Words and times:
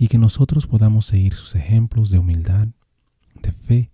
y 0.00 0.08
que 0.08 0.16
nosotros 0.16 0.66
podamos 0.66 1.04
seguir 1.04 1.34
sus 1.34 1.54
ejemplos 1.54 2.08
de 2.08 2.18
humildad, 2.18 2.68
de 3.42 3.52
fe, 3.52 3.90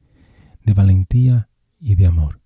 de 0.64 0.72
valentía 0.72 1.48
y 1.80 1.96
de 1.96 2.06
amor. 2.06 2.40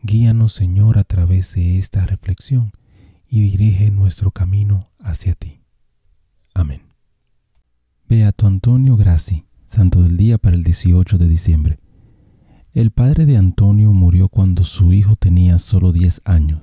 Guíanos, 0.00 0.52
Señor, 0.52 0.96
a 0.96 1.02
través 1.02 1.56
de 1.56 1.76
esta 1.76 2.06
reflexión 2.06 2.70
y 3.26 3.40
dirige 3.40 3.90
nuestro 3.90 4.30
camino 4.30 4.88
hacia 5.00 5.34
ti. 5.34 5.60
Amén. 6.54 6.82
Beato 8.08 8.46
Antonio 8.46 8.96
Graci, 8.96 9.44
Santo 9.66 10.02
del 10.04 10.16
Día 10.16 10.38
para 10.38 10.54
el 10.54 10.62
18 10.62 11.18
de 11.18 11.26
diciembre. 11.26 11.80
El 12.72 12.92
padre 12.92 13.26
de 13.26 13.36
Antonio 13.36 13.92
murió 13.92 14.28
cuando 14.28 14.62
su 14.62 14.92
hijo 14.92 15.16
tenía 15.16 15.58
solo 15.58 15.90
10 15.90 16.20
años 16.24 16.62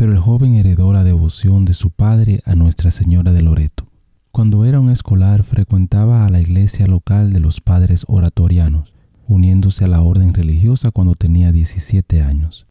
pero 0.00 0.12
el 0.12 0.18
joven 0.18 0.54
heredó 0.54 0.94
la 0.94 1.04
devoción 1.04 1.66
de 1.66 1.74
su 1.74 1.90
padre 1.90 2.40
a 2.46 2.54
Nuestra 2.54 2.90
Señora 2.90 3.32
de 3.32 3.42
Loreto. 3.42 3.89
Cuando 4.32 4.64
era 4.64 4.78
un 4.78 4.90
escolar 4.90 5.42
frecuentaba 5.42 6.24
a 6.24 6.30
la 6.30 6.40
iglesia 6.40 6.86
local 6.86 7.32
de 7.32 7.40
los 7.40 7.60
padres 7.60 8.04
oratorianos, 8.06 8.94
uniéndose 9.26 9.84
a 9.84 9.88
la 9.88 10.02
orden 10.02 10.32
religiosa 10.34 10.92
cuando 10.92 11.16
tenía 11.16 11.50
17 11.50 12.22
años. 12.22 12.64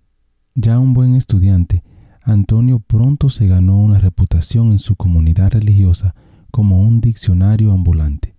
Ya 0.55 0.79
un 0.79 0.93
buen 0.93 1.15
estudiante, 1.15 1.83
Antonio 2.23 2.79
pronto 2.79 3.29
se 3.29 3.47
ganó 3.47 3.77
una 3.77 3.99
reputación 3.99 4.71
en 4.71 4.79
su 4.79 4.95
comunidad 4.95 5.51
religiosa 5.51 6.15
como 6.49 6.81
un 6.81 7.01
diccionario 7.01 7.73
ambulante, 7.73 8.35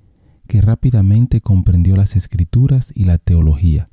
que 0.48 0.62
rápidamente 0.62 1.42
comprendió 1.42 1.96
las 1.96 2.16
escrituras 2.16 2.90
y 2.94 3.04
la 3.04 3.18
teología. 3.18 3.84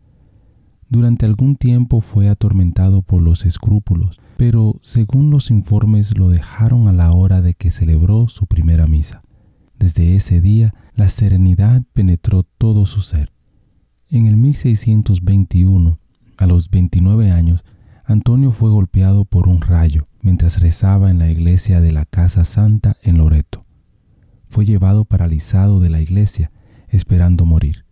Durante 0.89 1.25
algún 1.25 1.57
tiempo 1.57 1.99
fue 1.99 2.29
atormentado 2.29 3.01
por 3.01 3.21
los 3.21 3.45
escrúpulos, 3.45 4.19
pero 4.37 4.75
según 4.81 5.29
los 5.29 5.51
informes 5.51 6.17
lo 6.17 6.29
dejaron 6.29 6.87
a 6.87 6.93
la 6.93 7.11
hora 7.11 7.41
de 7.41 7.55
que 7.55 7.71
celebró 7.71 8.29
su 8.29 8.47
primera 8.47 8.87
misa. 8.87 9.21
Desde 9.77 10.15
ese 10.15 10.39
día 10.39 10.73
la 10.95 11.09
serenidad 11.09 11.83
penetró 11.93 12.43
todo 12.43 12.85
su 12.85 13.01
ser. 13.01 13.31
En 14.09 14.27
el 14.27 14.37
1621, 14.37 15.99
a 16.37 16.47
los 16.47 16.69
29 16.69 17.31
años, 17.31 17.65
Antonio 18.05 18.51
fue 18.51 18.69
golpeado 18.69 19.25
por 19.25 19.49
un 19.49 19.59
rayo 19.59 20.07
mientras 20.21 20.61
rezaba 20.61 21.11
en 21.11 21.19
la 21.19 21.29
iglesia 21.29 21.81
de 21.81 21.91
la 21.91 22.05
Casa 22.05 22.45
Santa 22.45 22.95
en 23.03 23.17
Loreto. 23.17 23.61
Fue 24.47 24.65
llevado 24.65 25.03
paralizado 25.03 25.81
de 25.81 25.89
la 25.89 25.99
iglesia, 25.99 26.51
esperando 26.87 27.45
morir. 27.45 27.86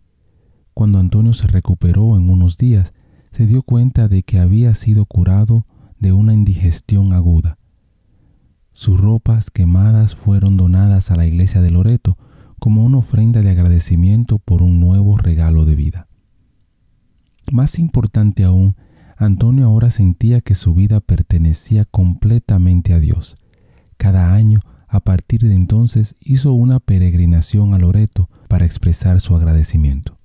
Cuando 0.76 0.98
Antonio 0.98 1.32
se 1.32 1.46
recuperó 1.46 2.18
en 2.18 2.28
unos 2.28 2.58
días, 2.58 2.92
se 3.30 3.46
dio 3.46 3.62
cuenta 3.62 4.08
de 4.08 4.22
que 4.22 4.38
había 4.38 4.74
sido 4.74 5.06
curado 5.06 5.64
de 5.98 6.12
una 6.12 6.34
indigestión 6.34 7.14
aguda. 7.14 7.56
Sus 8.74 9.00
ropas 9.00 9.50
quemadas 9.50 10.14
fueron 10.14 10.58
donadas 10.58 11.10
a 11.10 11.16
la 11.16 11.24
iglesia 11.24 11.62
de 11.62 11.70
Loreto 11.70 12.18
como 12.58 12.84
una 12.84 12.98
ofrenda 12.98 13.40
de 13.40 13.48
agradecimiento 13.48 14.38
por 14.38 14.60
un 14.60 14.78
nuevo 14.78 15.16
regalo 15.16 15.64
de 15.64 15.76
vida. 15.76 16.08
Más 17.50 17.78
importante 17.78 18.44
aún, 18.44 18.76
Antonio 19.16 19.64
ahora 19.64 19.88
sentía 19.88 20.42
que 20.42 20.54
su 20.54 20.74
vida 20.74 21.00
pertenecía 21.00 21.86
completamente 21.86 22.92
a 22.92 22.98
Dios. 22.98 23.38
Cada 23.96 24.34
año, 24.34 24.60
a 24.88 25.00
partir 25.00 25.40
de 25.40 25.54
entonces, 25.54 26.16
hizo 26.20 26.52
una 26.52 26.80
peregrinación 26.80 27.72
a 27.72 27.78
Loreto 27.78 28.28
para 28.46 28.66
expresar 28.66 29.22
su 29.22 29.34
agradecimiento. 29.34 30.15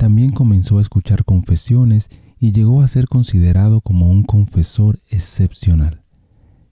También 0.00 0.30
comenzó 0.30 0.78
a 0.78 0.80
escuchar 0.80 1.26
confesiones 1.26 2.08
y 2.38 2.52
llegó 2.52 2.80
a 2.80 2.88
ser 2.88 3.06
considerado 3.06 3.82
como 3.82 4.10
un 4.10 4.22
confesor 4.22 4.98
excepcional. 5.10 6.04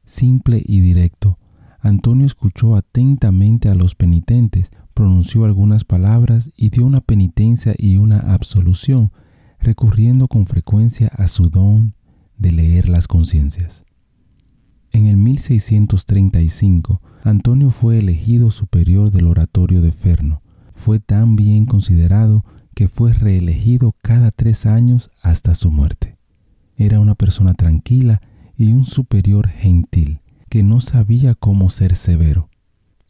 Simple 0.06 0.62
y 0.64 0.80
directo, 0.80 1.36
Antonio 1.78 2.24
escuchó 2.24 2.74
atentamente 2.74 3.68
a 3.68 3.74
los 3.74 3.94
penitentes, 3.94 4.70
pronunció 4.94 5.44
algunas 5.44 5.84
palabras 5.84 6.50
y 6.56 6.70
dio 6.70 6.86
una 6.86 7.02
penitencia 7.02 7.74
y 7.76 7.98
una 7.98 8.18
absolución, 8.32 9.12
recurriendo 9.60 10.26
con 10.26 10.46
frecuencia 10.46 11.08
a 11.08 11.26
su 11.26 11.50
don 11.50 11.92
de 12.38 12.52
leer 12.52 12.88
las 12.88 13.08
conciencias. 13.08 13.84
En 14.90 15.06
el 15.06 15.18
1635, 15.18 17.02
Antonio 17.24 17.68
fue 17.68 17.98
elegido 17.98 18.50
superior 18.50 19.10
del 19.10 19.26
oratorio 19.26 19.82
de 19.82 19.92
Ferno. 19.92 20.40
Fue 20.72 20.98
tan 20.98 21.36
bien 21.36 21.66
considerado 21.66 22.42
que 22.78 22.86
fue 22.86 23.12
reelegido 23.12 23.96
cada 24.02 24.30
tres 24.30 24.64
años 24.64 25.10
hasta 25.20 25.56
su 25.56 25.72
muerte. 25.72 26.16
Era 26.76 27.00
una 27.00 27.16
persona 27.16 27.54
tranquila 27.54 28.20
y 28.56 28.70
un 28.70 28.84
superior 28.84 29.48
gentil, 29.48 30.20
que 30.48 30.62
no 30.62 30.80
sabía 30.80 31.34
cómo 31.34 31.70
ser 31.70 31.96
severo. 31.96 32.50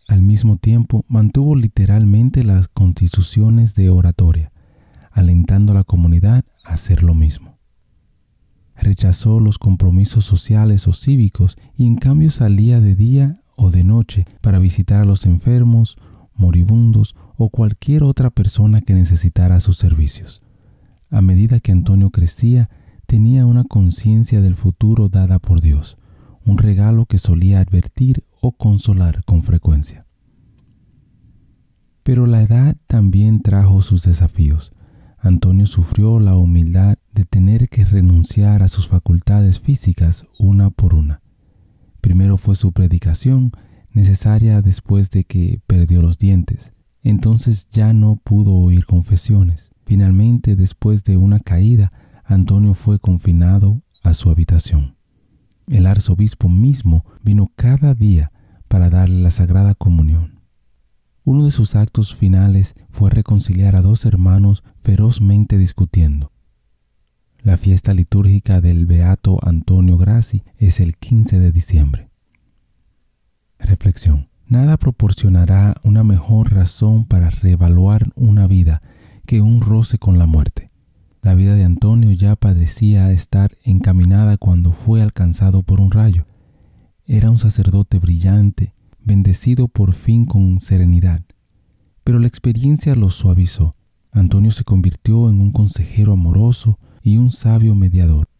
Al 0.06 0.22
mismo 0.22 0.56
tiempo 0.56 1.04
mantuvo 1.06 1.54
literalmente 1.54 2.44
las 2.44 2.68
constituciones 2.68 3.74
de 3.74 3.90
oratoria, 3.90 4.52
alentando 5.12 5.72
a 5.72 5.74
la 5.74 5.84
comunidad 5.84 6.46
a 6.64 6.72
hacer 6.72 7.02
lo 7.02 7.12
mismo. 7.12 7.58
Rechazó 8.74 9.38
los 9.38 9.58
compromisos 9.58 10.24
sociales 10.24 10.88
o 10.88 10.94
cívicos 10.94 11.58
y 11.76 11.84
en 11.84 11.96
cambio 11.96 12.30
salía 12.30 12.80
de 12.80 12.96
día 12.96 13.38
o 13.54 13.70
de 13.70 13.84
noche 13.84 14.24
para 14.40 14.60
visitar 14.60 15.02
a 15.02 15.04
los 15.04 15.26
enfermos, 15.26 15.98
moribundos 16.34 17.14
o 17.38 17.48
cualquier 17.48 18.02
otra 18.02 18.30
persona 18.30 18.80
que 18.80 18.92
necesitara 18.92 19.60
sus 19.60 19.78
servicios. 19.78 20.42
A 21.08 21.22
medida 21.22 21.60
que 21.60 21.72
Antonio 21.72 22.10
crecía, 22.10 22.68
tenía 23.06 23.46
una 23.46 23.64
conciencia 23.64 24.40
del 24.40 24.56
futuro 24.56 25.08
dada 25.08 25.38
por 25.38 25.60
Dios, 25.60 25.96
un 26.44 26.58
regalo 26.58 27.06
que 27.06 27.16
solía 27.16 27.60
advertir 27.60 28.24
o 28.42 28.52
consolar 28.52 29.24
con 29.24 29.44
frecuencia. 29.44 30.04
Pero 32.02 32.26
la 32.26 32.42
edad 32.42 32.76
también 32.88 33.40
trajo 33.40 33.82
sus 33.82 34.02
desafíos. 34.02 34.72
Antonio 35.18 35.66
sufrió 35.66 36.18
la 36.18 36.36
humildad 36.36 36.96
de 37.12 37.24
tener 37.24 37.68
que 37.68 37.84
renunciar 37.84 38.62
a 38.62 38.68
sus 38.68 38.88
facultades 38.88 39.60
físicas 39.60 40.24
una 40.38 40.70
por 40.70 40.94
una. 40.94 41.22
Primero 42.00 42.36
fue 42.36 42.56
su 42.56 42.72
predicación, 42.72 43.52
necesaria 43.92 44.60
después 44.60 45.10
de 45.10 45.24
que 45.24 45.60
perdió 45.66 46.02
los 46.02 46.18
dientes. 46.18 46.72
Entonces 47.08 47.68
ya 47.70 47.94
no 47.94 48.16
pudo 48.16 48.52
oír 48.52 48.84
confesiones. 48.84 49.70
Finalmente, 49.86 50.56
después 50.56 51.04
de 51.04 51.16
una 51.16 51.40
caída, 51.40 51.90
Antonio 52.22 52.74
fue 52.74 52.98
confinado 52.98 53.80
a 54.02 54.12
su 54.12 54.28
habitación. 54.28 54.94
El 55.68 55.86
arzobispo 55.86 56.50
mismo 56.50 57.06
vino 57.22 57.50
cada 57.56 57.94
día 57.94 58.30
para 58.68 58.90
darle 58.90 59.22
la 59.22 59.30
sagrada 59.30 59.74
comunión. 59.74 60.42
Uno 61.24 61.46
de 61.46 61.50
sus 61.50 61.76
actos 61.76 62.14
finales 62.14 62.74
fue 62.90 63.08
reconciliar 63.08 63.74
a 63.74 63.80
dos 63.80 64.04
hermanos 64.04 64.62
ferozmente 64.76 65.56
discutiendo. 65.56 66.30
La 67.40 67.56
fiesta 67.56 67.94
litúrgica 67.94 68.60
del 68.60 68.84
Beato 68.84 69.38
Antonio 69.40 69.96
Grassi 69.96 70.44
es 70.58 70.78
el 70.78 70.94
15 70.94 71.38
de 71.38 71.52
diciembre. 71.52 72.10
Reflexión. 73.58 74.28
Nada 74.48 74.78
proporcionará 74.78 75.74
una 75.84 76.04
mejor 76.04 76.54
razón 76.54 77.04
para 77.04 77.28
reevaluar 77.28 78.10
una 78.16 78.46
vida 78.46 78.80
que 79.26 79.42
un 79.42 79.60
roce 79.60 79.98
con 79.98 80.18
la 80.18 80.24
muerte. 80.24 80.70
La 81.20 81.34
vida 81.34 81.54
de 81.54 81.64
Antonio 81.64 82.12
ya 82.12 82.34
padecía 82.34 83.12
estar 83.12 83.50
encaminada 83.62 84.38
cuando 84.38 84.72
fue 84.72 85.02
alcanzado 85.02 85.62
por 85.62 85.82
un 85.82 85.90
rayo. 85.90 86.24
Era 87.04 87.30
un 87.30 87.38
sacerdote 87.38 87.98
brillante, 87.98 88.72
bendecido 89.00 89.68
por 89.68 89.92
fin 89.92 90.24
con 90.24 90.60
serenidad. 90.60 91.22
pero 92.02 92.18
la 92.18 92.26
experiencia 92.26 92.94
lo 92.94 93.10
suavizó. 93.10 93.74
Antonio 94.12 94.50
se 94.50 94.64
convirtió 94.64 95.28
en 95.28 95.42
un 95.42 95.52
consejero 95.52 96.14
amoroso 96.14 96.78
y 97.02 97.18
un 97.18 97.30
sabio 97.30 97.74
mediador. 97.74 98.30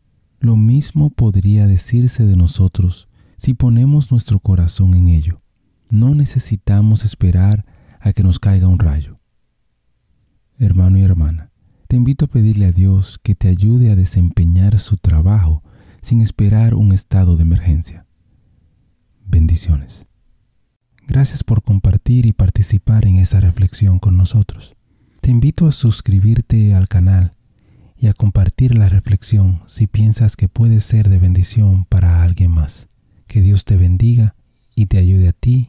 Lo 0.40 0.56
mismo 0.56 1.10
podría 1.10 1.66
decirse 1.66 2.24
de 2.24 2.34
nosotros 2.34 3.10
si 3.36 3.52
ponemos 3.52 4.10
nuestro 4.10 4.38
corazón 4.38 4.94
en 4.94 5.08
ello. 5.08 5.38
No 5.90 6.14
necesitamos 6.14 7.04
esperar 7.04 7.64
a 8.00 8.12
que 8.12 8.22
nos 8.22 8.38
caiga 8.38 8.68
un 8.68 8.78
rayo. 8.78 9.18
Hermano 10.58 10.98
y 10.98 11.02
hermana, 11.02 11.50
te 11.88 11.96
invito 11.96 12.26
a 12.26 12.28
pedirle 12.28 12.66
a 12.66 12.72
Dios 12.72 13.18
que 13.22 13.34
te 13.34 13.48
ayude 13.48 13.90
a 13.90 13.96
desempeñar 13.96 14.78
su 14.78 14.96
trabajo 14.96 15.62
sin 16.02 16.20
esperar 16.20 16.74
un 16.74 16.92
estado 16.92 17.36
de 17.36 17.42
emergencia. 17.42 18.06
Bendiciones. 19.24 20.06
Gracias 21.06 21.42
por 21.42 21.62
compartir 21.62 22.26
y 22.26 22.32
participar 22.34 23.06
en 23.06 23.16
esta 23.16 23.40
reflexión 23.40 23.98
con 23.98 24.16
nosotros. 24.16 24.76
Te 25.22 25.30
invito 25.30 25.66
a 25.66 25.72
suscribirte 25.72 26.74
al 26.74 26.88
canal 26.88 27.32
y 27.96 28.08
a 28.08 28.12
compartir 28.12 28.76
la 28.76 28.88
reflexión 28.88 29.62
si 29.66 29.86
piensas 29.86 30.36
que 30.36 30.48
puede 30.48 30.80
ser 30.80 31.08
de 31.08 31.18
bendición 31.18 31.84
para 31.86 32.22
alguien 32.22 32.50
más. 32.50 32.88
Que 33.26 33.40
Dios 33.40 33.64
te 33.64 33.76
bendiga 33.76 34.34
y 34.74 34.86
te 34.86 34.98
ayude 34.98 35.28
a 35.28 35.32
ti 35.32 35.68